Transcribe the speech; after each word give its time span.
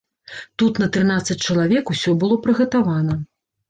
Тут 0.61 0.79
на 0.85 0.87
трынаццаць 0.95 1.39
чалавек 1.51 1.85
усё 1.97 2.19
было 2.27 2.43
прыгатавана. 2.51 3.25